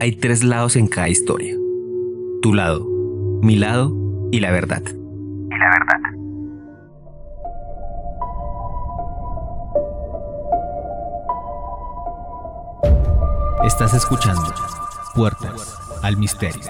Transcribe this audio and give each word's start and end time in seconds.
hay 0.00 0.12
tres 0.12 0.42
lados 0.42 0.76
en 0.76 0.86
cada 0.88 1.10
historia. 1.10 1.54
Tu 2.40 2.54
lado, 2.54 2.86
mi 3.42 3.56
lado 3.56 3.94
y 4.32 4.40
la 4.40 4.50
verdad. 4.50 4.82
Y 4.82 5.58
la 5.58 5.70
verdad. 5.70 6.00
Estás 13.62 13.92
escuchando 13.92 14.54
Puertas 15.14 15.76
al 16.02 16.16
Misterio. 16.16 16.62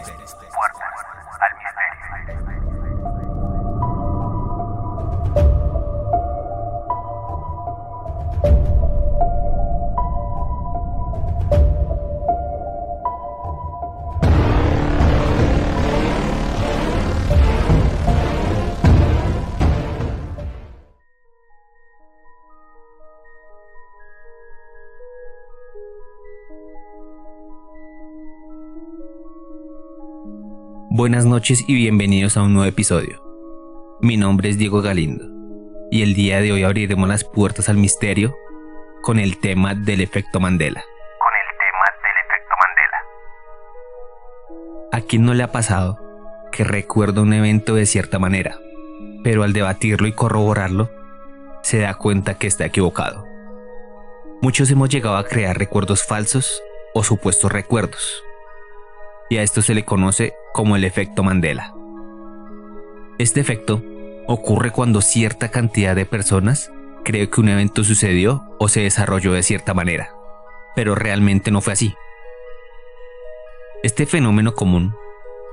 Buenas 30.92 31.24
noches 31.24 31.62
y 31.68 31.74
bienvenidos 31.76 32.36
a 32.36 32.42
un 32.42 32.52
nuevo 32.52 32.68
episodio. 32.68 33.22
Mi 34.00 34.16
nombre 34.16 34.48
es 34.48 34.58
Diego 34.58 34.82
Galindo 34.82 35.24
y 35.88 36.02
el 36.02 36.14
día 36.14 36.40
de 36.40 36.50
hoy 36.50 36.64
abriremos 36.64 37.08
las 37.08 37.22
puertas 37.22 37.68
al 37.68 37.76
misterio 37.76 38.34
con 39.00 39.20
el 39.20 39.38
tema 39.38 39.76
del 39.76 40.00
efecto 40.00 40.40
Mandela. 40.40 40.82
Con 40.82 41.32
el 41.38 41.46
tema 41.60 41.84
del 42.02 42.16
efecto 42.26 42.54
Mandela. 44.90 44.90
¿A 44.90 45.00
quién 45.06 45.24
no 45.24 45.32
le 45.32 45.44
ha 45.44 45.52
pasado 45.52 45.96
que 46.50 46.64
recuerda 46.64 47.22
un 47.22 47.34
evento 47.34 47.76
de 47.76 47.86
cierta 47.86 48.18
manera, 48.18 48.58
pero 49.22 49.44
al 49.44 49.52
debatirlo 49.52 50.08
y 50.08 50.12
corroborarlo, 50.12 50.90
se 51.62 51.78
da 51.78 51.94
cuenta 51.94 52.34
que 52.34 52.48
está 52.48 52.66
equivocado? 52.66 53.24
Muchos 54.42 54.68
hemos 54.72 54.88
llegado 54.88 55.18
a 55.18 55.24
crear 55.24 55.56
recuerdos 55.56 56.04
falsos 56.04 56.60
o 56.94 57.04
supuestos 57.04 57.52
recuerdos 57.52 58.24
y 59.30 59.36
a 59.36 59.42
esto 59.44 59.62
se 59.62 59.74
le 59.74 59.84
conoce 59.84 60.34
como 60.52 60.76
el 60.76 60.84
efecto 60.84 61.22
Mandela. 61.22 61.74
Este 63.18 63.40
efecto 63.40 63.82
ocurre 64.26 64.70
cuando 64.70 65.00
cierta 65.00 65.50
cantidad 65.50 65.94
de 65.94 66.06
personas 66.06 66.70
cree 67.04 67.28
que 67.28 67.40
un 67.40 67.48
evento 67.48 67.84
sucedió 67.84 68.44
o 68.58 68.68
se 68.68 68.80
desarrolló 68.80 69.32
de 69.32 69.42
cierta 69.42 69.74
manera, 69.74 70.14
pero 70.74 70.94
realmente 70.94 71.50
no 71.50 71.60
fue 71.60 71.72
así. 71.72 71.94
Este 73.82 74.06
fenómeno 74.06 74.54
común 74.54 74.94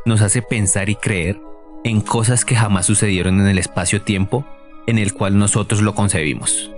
nos 0.06 0.22
hace 0.22 0.42
pensar 0.42 0.90
y 0.90 0.96
creer 0.96 1.42
en 1.84 2.02
cosas 2.02 2.46
que 2.46 2.56
jamás 2.56 2.86
sucedieron 2.86 3.40
en 3.40 3.48
el 3.48 3.58
espacio-tiempo 3.58 4.46
en 4.88 4.98
el 4.98 5.14
cual 5.14 5.38
nosotros 5.38 5.82
lo 5.82 5.96
concebimos. 5.96 6.72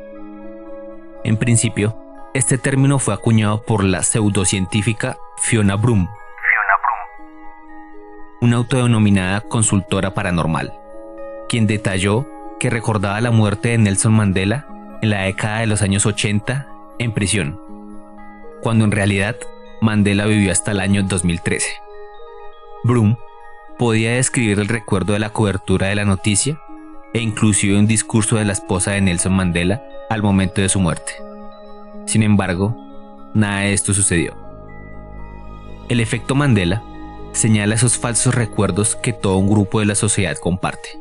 En 1.23 1.37
principio, 1.37 1.97
este 2.33 2.57
término 2.57 2.99
fue 2.99 3.13
acuñado 3.13 3.63
por 3.63 3.83
la 3.83 4.03
pseudocientífica 4.03 5.17
Fiona 5.37 5.75
Broom 5.75 6.07
una 8.41 8.57
autodenominada 8.57 9.41
consultora 9.41 10.13
paranormal, 10.13 10.73
quien 11.49 11.67
detalló 11.67 12.27
que 12.59 12.69
recordaba 12.69 13.19
la 13.21 13.31
muerte 13.31 13.69
de 13.69 13.77
Nelson 13.77 14.13
Mandela 14.13 14.67
en 15.01 15.09
la 15.09 15.23
década 15.23 15.59
de 15.59 15.67
los 15.67 15.81
años 15.81 16.05
80 16.05 16.67
en 16.99 17.13
prisión, 17.13 17.59
cuando 18.61 18.85
en 18.85 18.91
realidad 18.91 19.35
Mandela 19.81 20.25
vivió 20.25 20.51
hasta 20.51 20.71
el 20.71 20.79
año 20.79 21.03
2013. 21.03 21.67
Broom 22.83 23.17
podía 23.77 24.13
describir 24.13 24.59
el 24.59 24.67
recuerdo 24.67 25.13
de 25.13 25.19
la 25.19 25.31
cobertura 25.31 25.87
de 25.87 25.95
la 25.95 26.05
noticia 26.05 26.59
e 27.13 27.21
inclusive 27.21 27.77
un 27.77 27.87
discurso 27.87 28.37
de 28.37 28.45
la 28.45 28.53
esposa 28.53 28.91
de 28.91 29.01
Nelson 29.01 29.33
Mandela 29.33 29.81
al 30.09 30.21
momento 30.21 30.61
de 30.61 30.69
su 30.69 30.79
muerte. 30.79 31.13
Sin 32.05 32.23
embargo, 32.23 32.75
nada 33.33 33.61
de 33.61 33.73
esto 33.73 33.93
sucedió. 33.93 34.35
El 35.87 35.99
efecto 35.99 36.35
Mandela 36.35 36.83
señala 37.31 37.75
esos 37.75 37.97
falsos 37.97 38.35
recuerdos 38.35 38.95
que 38.95 39.13
todo 39.13 39.37
un 39.37 39.49
grupo 39.49 39.79
de 39.79 39.85
la 39.85 39.95
sociedad 39.95 40.37
comparte. 40.37 40.99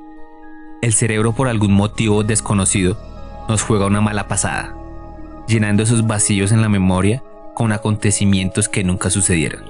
El 0.81 0.93
cerebro 0.93 1.33
por 1.33 1.49
algún 1.49 1.72
motivo 1.72 2.22
desconocido 2.22 2.99
nos 3.49 3.62
juega 3.62 3.87
una 3.87 4.00
mala 4.00 4.28
pasada, 4.28 4.77
llenando 5.47 5.83
esos 5.83 6.06
vacíos 6.06 6.53
en 6.53 6.62
la 6.62 6.69
memoria 6.69 7.22
con 7.55 7.72
acontecimientos 7.72 8.69
que 8.69 8.84
nunca 8.84 9.11
sucedieron. 9.11 9.65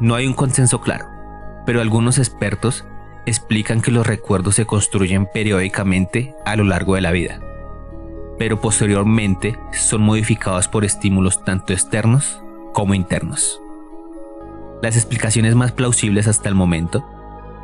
No 0.00 0.16
hay 0.16 0.26
un 0.26 0.34
consenso 0.34 0.80
claro, 0.80 1.06
pero 1.64 1.80
algunos 1.80 2.18
expertos 2.18 2.84
explican 3.24 3.80
que 3.80 3.92
los 3.92 4.06
recuerdos 4.06 4.56
se 4.56 4.66
construyen 4.66 5.28
periódicamente 5.32 6.34
a 6.44 6.56
lo 6.56 6.64
largo 6.64 6.96
de 6.96 7.02
la 7.02 7.12
vida, 7.12 7.40
pero 8.38 8.60
posteriormente 8.60 9.56
son 9.72 10.02
modificados 10.02 10.66
por 10.66 10.84
estímulos 10.84 11.44
tanto 11.44 11.72
externos 11.72 12.42
como 12.72 12.94
internos. 12.94 13.61
Las 14.82 14.96
explicaciones 14.96 15.54
más 15.54 15.70
plausibles 15.70 16.26
hasta 16.26 16.48
el 16.48 16.56
momento 16.56 17.08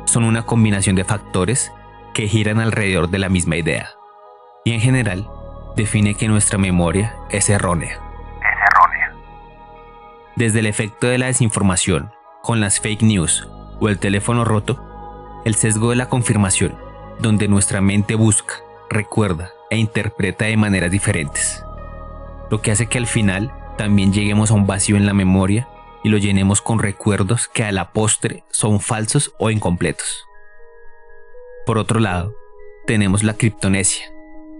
son 0.05 0.23
una 0.23 0.43
combinación 0.43 0.95
de 0.95 1.03
factores 1.03 1.69
que 2.13 2.29
giran 2.29 2.59
alrededor 2.59 3.09
de 3.09 3.19
la 3.19 3.27
misma 3.27 3.57
idea. 3.57 3.89
Y 4.63 4.71
en 4.71 4.79
general, 4.79 5.29
define 5.75 6.15
que 6.15 6.29
nuestra 6.29 6.57
memoria 6.57 7.13
es 7.29 7.49
errónea. 7.49 7.91
Es 7.91 8.71
errónea. 8.71 9.13
Desde 10.37 10.59
el 10.59 10.65
efecto 10.65 11.07
de 11.07 11.17
la 11.17 11.25
desinformación, 11.25 12.09
con 12.41 12.61
las 12.61 12.79
fake 12.79 13.01
news 13.01 13.49
o 13.81 13.89
el 13.89 13.99
teléfono 13.99 14.45
roto, 14.45 14.81
el 15.43 15.55
sesgo 15.55 15.89
de 15.89 15.97
la 15.97 16.07
confirmación, 16.07 16.77
donde 17.19 17.49
nuestra 17.49 17.81
mente 17.81 18.15
busca, 18.15 18.55
recuerda 18.89 19.49
e 19.69 19.75
interpreta 19.75 20.45
de 20.45 20.55
maneras 20.55 20.89
diferentes. 20.89 21.65
Lo 22.49 22.61
que 22.61 22.71
hace 22.71 22.87
que 22.87 22.97
al 22.97 23.07
final 23.07 23.51
también 23.77 24.13
lleguemos 24.13 24.51
a 24.51 24.53
un 24.53 24.65
vacío 24.65 24.95
en 24.95 25.05
la 25.05 25.13
memoria 25.13 25.67
y 26.03 26.09
lo 26.09 26.17
llenemos 26.17 26.61
con 26.61 26.79
recuerdos 26.79 27.47
que 27.47 27.63
a 27.63 27.71
la 27.71 27.91
postre 27.91 28.43
son 28.49 28.79
falsos 28.79 29.33
o 29.39 29.49
incompletos. 29.49 30.25
Por 31.65 31.77
otro 31.77 31.99
lado, 31.99 32.33
tenemos 32.85 33.23
la 33.23 33.33
criptonesia, 33.33 34.05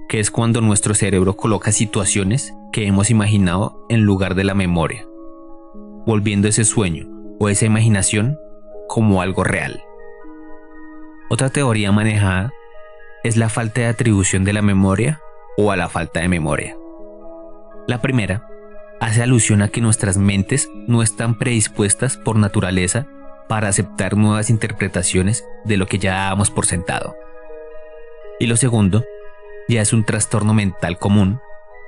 que 0.07 0.19
es 0.19 0.31
cuando 0.31 0.61
nuestro 0.61 0.93
cerebro 0.93 1.35
coloca 1.35 1.71
situaciones 1.71 2.53
que 2.71 2.85
hemos 2.85 3.09
imaginado 3.09 3.85
en 3.89 4.01
lugar 4.01 4.35
de 4.35 4.43
la 4.43 4.53
memoria, 4.53 5.07
volviendo 6.05 6.47
ese 6.47 6.65
sueño 6.65 7.07
o 7.39 7.49
esa 7.49 7.65
imaginación 7.65 8.37
como 8.87 9.21
algo 9.21 9.43
real. 9.43 9.83
Otra 11.29 11.49
teoría 11.49 11.91
manejada 11.91 12.51
es 13.23 13.37
la 13.37 13.49
falta 13.49 13.81
de 13.81 13.87
atribución 13.87 14.43
de 14.43 14.53
la 14.53 14.61
memoria 14.61 15.21
o 15.57 15.71
a 15.71 15.77
la 15.77 15.89
falta 15.89 16.21
de 16.21 16.27
memoria. 16.27 16.75
La 17.87 18.01
primera 18.01 18.47
hace 18.99 19.23
alusión 19.23 19.61
a 19.61 19.69
que 19.69 19.81
nuestras 19.81 20.17
mentes 20.17 20.69
no 20.87 21.01
están 21.01 21.37
predispuestas 21.37 22.17
por 22.17 22.35
naturaleza 22.35 23.07
para 23.47 23.67
aceptar 23.67 24.15
nuevas 24.15 24.49
interpretaciones 24.49 25.45
de 25.65 25.77
lo 25.77 25.87
que 25.87 25.99
ya 25.99 26.15
dábamos 26.15 26.51
por 26.51 26.65
sentado. 26.65 27.15
Y 28.39 28.47
lo 28.47 28.57
segundo, 28.57 29.03
ya 29.67 29.81
es 29.81 29.93
un 29.93 30.05
trastorno 30.05 30.53
mental 30.53 30.97
común 30.97 31.39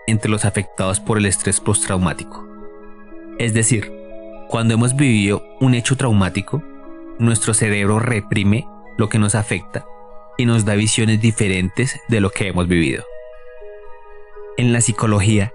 entre 0.08 0.32
los 0.32 0.46
afectados 0.46 1.00
por 1.00 1.18
el 1.18 1.26
estrés 1.26 1.60
postraumático. 1.60 2.48
Es 3.38 3.54
decir, 3.54 3.92
cuando 4.50 4.74
hemos 4.74 4.96
vivido 4.96 5.44
un 5.60 5.76
hecho 5.76 5.96
traumático, 5.96 6.64
nuestro 7.20 7.54
cerebro 7.54 8.00
reprime 8.00 8.68
lo 8.98 9.10
que 9.10 9.20
nos 9.20 9.36
afecta 9.36 9.86
y 10.38 10.46
nos 10.46 10.66
da 10.66 10.76
visiones 10.76 11.22
diferentes 11.22 12.00
de 12.08 12.20
lo 12.20 12.32
que 12.32 12.48
hemos 12.48 12.68
vivido. 12.68 13.04
En 14.58 14.74
la 14.74 14.82
psicología 14.82 15.54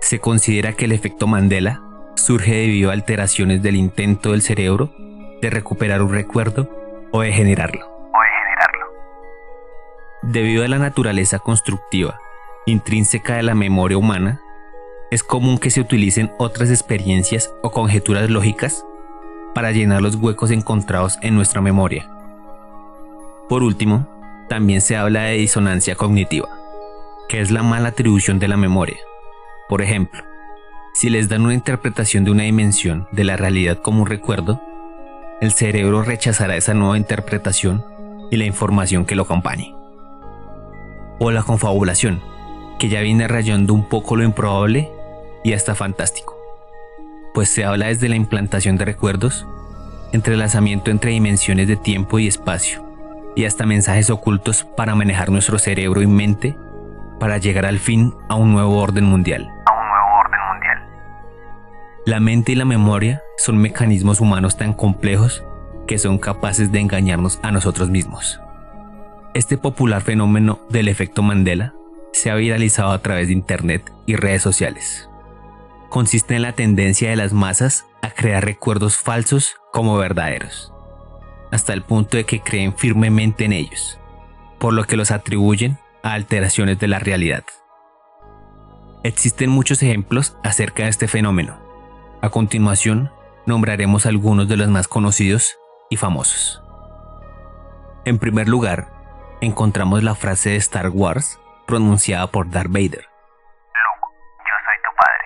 se 0.00 0.20
considera 0.20 0.72
que 0.72 0.86
el 0.86 0.92
efecto 0.92 1.26
Mandela 1.26 1.82
surge 2.14 2.52
debido 2.54 2.90
a 2.90 2.92
alteraciones 2.92 3.62
del 3.62 3.76
intento 3.76 4.32
del 4.32 4.42
cerebro 4.42 4.92
de 5.40 5.50
recuperar 5.50 6.02
un 6.02 6.12
recuerdo 6.12 6.68
o 7.12 7.20
de 7.20 7.32
generarlo. 7.32 7.86
O 7.86 8.20
de 8.20 8.28
generarlo. 8.42 8.86
Debido 10.22 10.64
a 10.64 10.68
la 10.68 10.78
naturaleza 10.78 11.38
constructiva 11.38 12.18
intrínseca 12.66 13.36
de 13.36 13.42
la 13.42 13.54
memoria 13.54 13.96
humana, 13.96 14.42
es 15.10 15.22
común 15.22 15.58
que 15.58 15.70
se 15.70 15.80
utilicen 15.80 16.30
otras 16.38 16.70
experiencias 16.70 17.52
o 17.62 17.70
conjeturas 17.70 18.28
lógicas 18.28 18.84
para 19.54 19.72
llenar 19.72 20.02
los 20.02 20.16
huecos 20.16 20.50
encontrados 20.50 21.18
en 21.22 21.34
nuestra 21.34 21.62
memoria. 21.62 22.10
Por 23.48 23.62
último, 23.62 24.06
también 24.48 24.82
se 24.82 24.96
habla 24.96 25.22
de 25.22 25.38
disonancia 25.38 25.94
cognitiva, 25.94 26.48
que 27.28 27.40
es 27.40 27.50
la 27.50 27.62
mala 27.62 27.88
atribución 27.88 28.38
de 28.38 28.48
la 28.48 28.58
memoria. 28.58 28.98
Por 29.68 29.82
ejemplo, 29.82 30.22
si 30.94 31.10
les 31.10 31.28
dan 31.28 31.44
una 31.44 31.54
interpretación 31.54 32.24
de 32.24 32.30
una 32.30 32.44
dimensión 32.44 33.06
de 33.12 33.24
la 33.24 33.36
realidad 33.36 33.78
como 33.78 34.02
un 34.02 34.08
recuerdo, 34.08 34.62
el 35.40 35.52
cerebro 35.52 36.02
rechazará 36.02 36.56
esa 36.56 36.74
nueva 36.74 36.96
interpretación 36.96 37.84
y 38.30 38.36
la 38.36 38.46
información 38.46 39.04
que 39.04 39.14
lo 39.14 39.22
acompañe. 39.24 39.74
O 41.20 41.30
la 41.30 41.42
confabulación, 41.42 42.20
que 42.78 42.88
ya 42.88 43.00
viene 43.00 43.28
rayando 43.28 43.74
un 43.74 43.88
poco 43.88 44.16
lo 44.16 44.24
improbable 44.24 44.90
y 45.44 45.52
hasta 45.52 45.74
fantástico. 45.74 46.36
pues 47.34 47.50
se 47.50 47.64
habla 47.64 47.86
desde 47.86 48.08
la 48.08 48.16
implantación 48.16 48.76
de 48.76 48.84
recuerdos, 48.84 49.46
entrelazamiento 50.12 50.90
entre 50.90 51.12
dimensiones 51.12 51.68
de 51.68 51.76
tiempo 51.76 52.18
y 52.18 52.26
espacio, 52.26 52.84
y 53.36 53.44
hasta 53.44 53.66
mensajes 53.66 54.10
ocultos 54.10 54.64
para 54.64 54.96
manejar 54.96 55.30
nuestro 55.30 55.58
cerebro 55.60 56.02
y 56.02 56.08
mente 56.08 56.56
para 57.20 57.38
llegar 57.38 57.66
al 57.66 57.78
fin 57.78 58.12
a 58.28 58.34
un 58.34 58.52
nuevo 58.52 58.78
orden 58.78 59.04
mundial. 59.04 59.48
La 62.08 62.20
mente 62.20 62.52
y 62.52 62.54
la 62.54 62.64
memoria 62.64 63.22
son 63.36 63.58
mecanismos 63.58 64.22
humanos 64.22 64.56
tan 64.56 64.72
complejos 64.72 65.44
que 65.86 65.98
son 65.98 66.16
capaces 66.16 66.72
de 66.72 66.80
engañarnos 66.80 67.38
a 67.42 67.52
nosotros 67.52 67.90
mismos. 67.90 68.40
Este 69.34 69.58
popular 69.58 70.00
fenómeno 70.00 70.58
del 70.70 70.88
efecto 70.88 71.22
Mandela 71.22 71.74
se 72.14 72.30
ha 72.30 72.34
viralizado 72.36 72.92
a 72.92 73.02
través 73.02 73.26
de 73.26 73.34
Internet 73.34 73.92
y 74.06 74.16
redes 74.16 74.40
sociales. 74.40 75.10
Consiste 75.90 76.34
en 76.34 76.40
la 76.40 76.54
tendencia 76.54 77.10
de 77.10 77.16
las 77.16 77.34
masas 77.34 77.84
a 78.00 78.08
crear 78.08 78.42
recuerdos 78.42 78.96
falsos 78.96 79.56
como 79.70 79.98
verdaderos, 79.98 80.72
hasta 81.52 81.74
el 81.74 81.82
punto 81.82 82.16
de 82.16 82.24
que 82.24 82.40
creen 82.40 82.74
firmemente 82.74 83.44
en 83.44 83.52
ellos, 83.52 84.00
por 84.58 84.72
lo 84.72 84.84
que 84.84 84.96
los 84.96 85.10
atribuyen 85.10 85.76
a 86.02 86.14
alteraciones 86.14 86.78
de 86.78 86.88
la 86.88 87.00
realidad. 87.00 87.44
Existen 89.04 89.50
muchos 89.50 89.82
ejemplos 89.82 90.38
acerca 90.42 90.84
de 90.84 90.88
este 90.88 91.06
fenómeno. 91.06 91.67
A 92.20 92.30
continuación, 92.30 93.12
nombraremos 93.46 94.04
algunos 94.04 94.48
de 94.48 94.56
los 94.56 94.66
más 94.66 94.88
conocidos 94.88 95.56
y 95.88 95.96
famosos. 95.96 96.60
En 98.04 98.18
primer 98.18 98.48
lugar, 98.48 98.88
encontramos 99.40 100.02
la 100.02 100.16
frase 100.16 100.50
de 100.50 100.56
Star 100.56 100.88
Wars 100.88 101.38
pronunciada 101.64 102.26
por 102.26 102.50
Darth 102.50 102.72
Vader. 102.72 103.06
Luke, 103.06 104.04
yo 104.38 104.54
soy 104.64 104.78
tu 104.82 104.96
padre. 104.96 105.24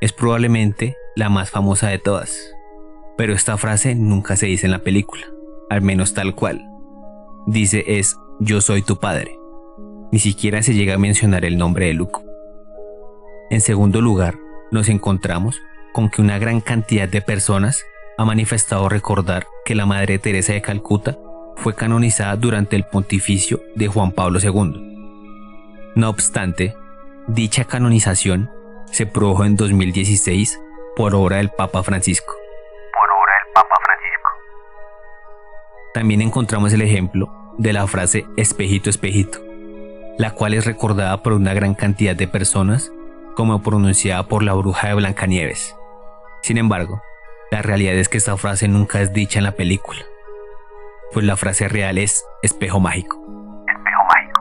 Es 0.00 0.12
probablemente 0.14 0.96
la 1.16 1.28
más 1.28 1.50
famosa 1.50 1.88
de 1.88 1.98
todas, 1.98 2.54
pero 3.18 3.34
esta 3.34 3.58
frase 3.58 3.94
nunca 3.94 4.36
se 4.36 4.46
dice 4.46 4.66
en 4.66 4.72
la 4.72 4.78
película, 4.78 5.26
al 5.68 5.82
menos 5.82 6.14
tal 6.14 6.34
cual. 6.34 6.66
Dice 7.46 7.84
es 7.86 8.16
yo 8.38 8.62
soy 8.62 8.80
tu 8.80 8.98
padre. 8.98 9.38
Ni 10.12 10.18
siquiera 10.18 10.62
se 10.62 10.72
llega 10.72 10.94
a 10.94 10.98
mencionar 10.98 11.44
el 11.44 11.58
nombre 11.58 11.88
de 11.88 11.94
Luke. 11.94 12.20
En 13.50 13.60
segundo 13.60 14.00
lugar, 14.00 14.38
nos 14.70 14.88
encontramos 14.88 15.60
con 15.92 16.10
que 16.10 16.22
una 16.22 16.38
gran 16.38 16.60
cantidad 16.60 17.08
de 17.08 17.22
personas 17.22 17.86
ha 18.18 18.24
manifestado 18.24 18.88
recordar 18.88 19.46
que 19.64 19.74
la 19.74 19.86
Madre 19.86 20.18
Teresa 20.18 20.52
de 20.52 20.62
Calcuta 20.62 21.18
fue 21.56 21.74
canonizada 21.74 22.36
durante 22.36 22.76
el 22.76 22.84
pontificio 22.84 23.62
de 23.74 23.88
Juan 23.88 24.12
Pablo 24.12 24.38
II. 24.42 25.92
No 25.94 26.08
obstante, 26.08 26.74
dicha 27.26 27.64
canonización 27.64 28.50
se 28.90 29.06
produjo 29.06 29.44
en 29.44 29.56
2016 29.56 30.60
por 30.96 31.14
obra 31.14 31.36
del 31.36 31.50
Papa 31.50 31.82
Francisco. 31.82 32.32
Por 32.32 33.10
obra 33.10 33.32
del 33.44 33.52
Papa 33.54 33.74
Francisco. 33.84 34.30
También 35.94 36.20
encontramos 36.22 36.72
el 36.72 36.82
ejemplo 36.82 37.32
de 37.58 37.72
la 37.72 37.86
frase 37.86 38.26
espejito 38.36 38.90
espejito, 38.90 39.40
la 40.18 40.32
cual 40.32 40.54
es 40.54 40.66
recordada 40.66 41.22
por 41.22 41.32
una 41.32 41.54
gran 41.54 41.74
cantidad 41.74 42.16
de 42.16 42.28
personas 42.28 42.92
como 43.34 43.62
pronunciada 43.62 44.24
por 44.24 44.42
la 44.42 44.54
bruja 44.54 44.88
de 44.88 44.94
Blancanieves. 44.94 45.76
Sin 46.42 46.58
embargo, 46.58 47.02
la 47.50 47.62
realidad 47.62 47.94
es 47.94 48.08
que 48.08 48.18
esta 48.18 48.36
frase 48.36 48.68
nunca 48.68 49.00
es 49.00 49.12
dicha 49.12 49.38
en 49.38 49.44
la 49.44 49.52
película, 49.52 50.00
pues 51.12 51.26
la 51.26 51.36
frase 51.36 51.68
real 51.68 51.98
es 51.98 52.24
espejo 52.42 52.80
mágico. 52.80 53.18
Espejo 53.66 54.02
mágico. 54.04 54.40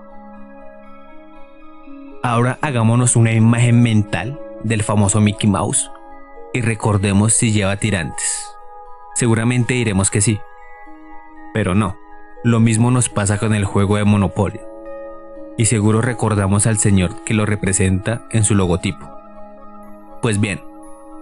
Ahora 2.24 2.60
hagámonos 2.62 3.16
una 3.16 3.32
imagen 3.32 3.82
mental 3.82 4.40
del 4.64 4.84
famoso 4.84 5.22
Mickey 5.22 5.50
Mouse 5.50 5.92
y 6.54 6.62
recordemos 6.62 7.34
si 7.34 7.52
lleva 7.52 7.78
tirantes. 7.78 8.48
Seguramente 9.16 9.74
diremos 9.74 10.12
que 10.12 10.22
sí, 10.22 10.40
pero 11.54 11.76
no. 11.76 11.98
Lo 12.44 12.60
mismo 12.60 12.90
nos 12.90 13.10
pasa 13.10 13.38
con 13.38 13.54
el 13.54 13.66
juego 13.66 13.98
de 13.98 14.06
Monopoly. 14.06 14.62
Y 15.58 15.66
seguro 15.66 16.02
recordamos 16.02 16.68
al 16.68 16.78
señor 16.78 17.24
que 17.26 17.34
lo 17.34 17.46
representa 17.46 18.22
en 18.32 18.46
su 18.46 18.56
logotipo. 18.56 19.10
Pues 20.22 20.40
bien, 20.40 20.62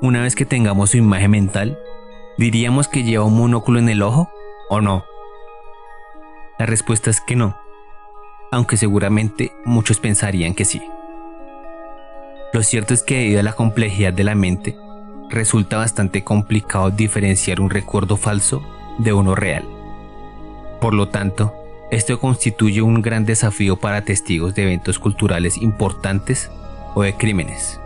una 0.01 0.21
vez 0.21 0.35
que 0.35 0.45
tengamos 0.45 0.91
su 0.91 0.97
imagen 0.97 1.31
mental, 1.31 1.79
¿diríamos 2.37 2.87
que 2.87 3.03
lleva 3.03 3.25
un 3.25 3.37
monóculo 3.37 3.79
en 3.79 3.89
el 3.89 4.01
ojo 4.01 4.29
o 4.69 4.81
no? 4.81 5.05
La 6.59 6.65
respuesta 6.65 7.09
es 7.09 7.21
que 7.21 7.35
no, 7.35 7.57
aunque 8.51 8.77
seguramente 8.77 9.53
muchos 9.65 9.99
pensarían 9.99 10.53
que 10.53 10.65
sí. 10.65 10.81
Lo 12.53 12.63
cierto 12.63 12.93
es 12.93 13.03
que 13.03 13.17
debido 13.17 13.39
a 13.39 13.43
la 13.43 13.53
complejidad 13.53 14.13
de 14.13 14.23
la 14.23 14.35
mente, 14.35 14.77
resulta 15.29 15.77
bastante 15.77 16.23
complicado 16.23 16.89
diferenciar 16.89 17.59
un 17.59 17.69
recuerdo 17.69 18.17
falso 18.17 18.63
de 18.97 19.13
uno 19.13 19.35
real. 19.35 19.65
Por 20.79 20.93
lo 20.93 21.09
tanto, 21.09 21.53
esto 21.91 22.19
constituye 22.19 22.81
un 22.81 23.01
gran 23.01 23.25
desafío 23.25 23.77
para 23.77 24.03
testigos 24.03 24.55
de 24.55 24.63
eventos 24.63 24.99
culturales 24.99 25.57
importantes 25.57 26.51
o 26.95 27.03
de 27.03 27.15
crímenes. 27.15 27.79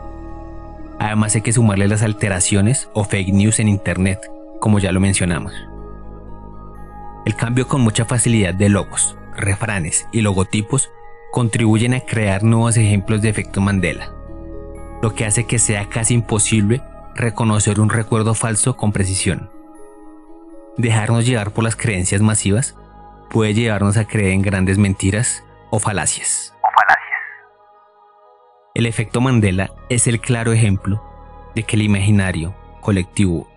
Además 1.01 1.33
hay 1.33 1.42
que 1.42 1.51
sumarle 1.51 1.88
las 1.88 2.03
alteraciones 2.03 2.88
o 2.94 3.03
fake 3.03 3.33
news 3.33 3.59
en 3.59 3.68
Internet, 3.68 4.19
como 4.59 4.77
ya 4.77 4.92
lo 4.92 5.00
mencionamos. 5.00 5.51
El 7.25 7.36
cambio 7.36 7.68
con 7.68 7.81
mucha 7.81 8.06
facilidad 8.06 8.53
de 8.53 8.69
logos, 8.69 9.18
refranes 9.36 10.06
y 10.12 10.21
logotipos 10.21 10.92
contribuyen 11.31 11.95
a 11.95 12.01
crear 12.01 12.44
nuevos 12.44 12.77
ejemplos 12.77 13.24
de 13.24 13.30
efecto 13.30 13.62
Mandela, 13.62 14.13
lo 15.01 15.15
que 15.15 15.25
hace 15.25 15.45
que 15.45 15.57
sea 15.57 15.89
casi 15.89 16.13
imposible 16.13 16.83
reconocer 17.15 17.80
un 17.80 17.89
recuerdo 17.89 18.36
falso 18.36 18.77
con 18.77 18.92
precisión. 18.92 19.50
Dejarnos 20.77 21.25
llevar 21.25 21.50
por 21.50 21.63
las 21.63 21.75
creencias 21.75 22.21
masivas 22.21 22.75
puede 23.31 23.56
llevarnos 23.56 23.97
a 23.97 24.06
creer 24.06 24.33
en 24.33 24.44
grandes 24.44 24.77
mentiras 24.77 25.44
o 25.71 25.80
falacias. 25.80 26.50
El 28.73 28.85
efecto 28.85 29.19
Mandela 29.19 29.73
es 29.89 30.07
el 30.07 30.21
claro 30.21 30.53
ejemplo 30.53 31.03
de 31.56 31.63
que 31.63 31.75
el 31.75 31.81
imaginario 31.81 32.56
colectivo 32.79 33.50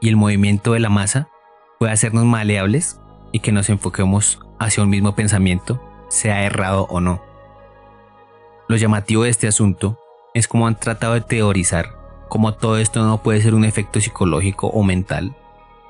y 0.00 0.08
el 0.08 0.14
movimiento 0.14 0.74
de 0.74 0.80
la 0.80 0.90
masa 0.90 1.28
puede 1.80 1.92
hacernos 1.92 2.24
maleables 2.24 3.00
y 3.32 3.40
que 3.40 3.50
nos 3.50 3.68
enfoquemos 3.68 4.38
hacia 4.60 4.84
un 4.84 4.90
mismo 4.90 5.16
pensamiento, 5.16 5.82
sea 6.08 6.44
errado 6.44 6.86
o 6.88 7.00
no. 7.00 7.20
Lo 8.68 8.76
llamativo 8.76 9.24
de 9.24 9.30
este 9.30 9.48
asunto 9.48 9.98
es 10.34 10.46
cómo 10.46 10.68
han 10.68 10.78
tratado 10.78 11.14
de 11.14 11.20
teorizar 11.20 11.98
cómo 12.28 12.54
todo 12.54 12.78
esto 12.78 13.04
no 13.04 13.24
puede 13.24 13.42
ser 13.42 13.54
un 13.54 13.64
efecto 13.64 14.00
psicológico 14.00 14.68
o 14.68 14.84
mental, 14.84 15.36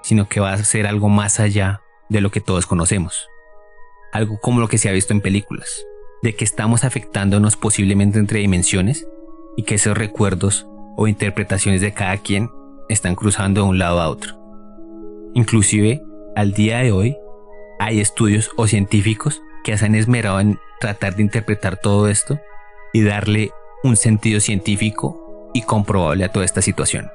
sino 0.01 0.27
que 0.27 0.41
va 0.41 0.55
a 0.55 0.65
ser 0.65 0.87
algo 0.87 1.11
más 1.11 1.39
allá 1.39 1.83
de 2.09 2.23
lo 2.23 2.31
que 2.31 2.41
todos 2.41 2.65
conocemos. 2.65 3.29
Algo 4.11 4.41
como 4.41 4.61
lo 4.61 4.69
que 4.69 4.79
se 4.79 4.89
ha 4.89 4.93
visto 4.93 5.13
en 5.13 5.21
películas 5.21 5.85
de 6.25 6.35
que 6.35 6.45
estamos 6.45 6.85
afectándonos 6.85 7.57
posiblemente 7.57 8.19
entre 8.19 8.41
dimensiones 8.41 9.07
y 9.59 9.65
que 9.65 9.75
esos 9.75 9.97
recuerdos 9.97 10.67
o 10.97 11.07
interpretaciones 11.07 11.83
de 11.83 11.93
cada 11.93 12.17
quien 12.17 12.51
están 12.89 13.15
cruzando 13.15 13.61
de 13.61 13.69
un 13.69 13.79
lado 13.79 14.01
a 14.01 14.09
otro. 14.09 14.35
Inclusive, 15.35 16.03
al 16.35 16.55
día 16.55 16.79
de 16.79 16.93
hoy, 16.93 17.15
hay 17.79 18.01
estudios 18.01 18.51
o 18.57 18.67
científicos 18.67 19.43
que 19.65 19.77
se 19.77 19.85
han 19.85 19.95
esmerado 19.95 20.41
en 20.41 20.59
tratar 20.81 21.15
de 21.15 21.25
interpretar 21.25 21.77
todo 21.77 22.09
esto 22.09 22.41
y 22.95 23.03
darle 23.03 23.51
un 23.83 23.97
sentido 23.97 24.41
científico 24.41 25.51
y 25.53 25.61
comprobable 25.61 26.25
a 26.25 26.33
toda 26.33 26.47
esta 26.47 26.63
situación. 26.63 27.11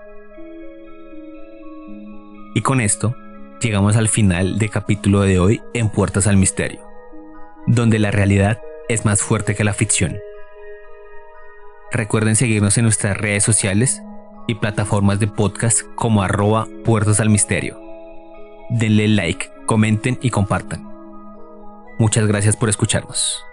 Y 2.53 2.61
con 2.61 2.79
esto, 2.79 3.15
llegamos 3.59 3.95
al 3.95 4.07
final 4.07 4.59
del 4.59 4.69
capítulo 4.69 5.21
de 5.21 5.39
hoy 5.39 5.61
en 5.73 5.89
Puertas 5.89 6.27
al 6.27 6.37
Misterio, 6.37 6.81
donde 7.65 7.97
la 7.97 8.11
realidad 8.11 8.59
es 8.89 9.05
más 9.05 9.21
fuerte 9.21 9.55
que 9.55 9.63
la 9.63 9.73
ficción. 9.73 10.19
Recuerden 11.91 12.35
seguirnos 12.35 12.77
en 12.77 12.83
nuestras 12.83 13.15
redes 13.15 13.43
sociales 13.43 14.01
y 14.47 14.55
plataformas 14.55 15.19
de 15.19 15.27
podcast 15.27 15.83
como 15.95 16.23
arroba 16.23 16.67
puertas 16.83 17.19
al 17.19 17.29
misterio. 17.29 17.79
Denle 18.69 19.07
like, 19.07 19.49
comenten 19.65 20.19
y 20.21 20.31
compartan. 20.31 20.87
Muchas 21.99 22.27
gracias 22.27 22.57
por 22.57 22.69
escucharnos. 22.69 23.43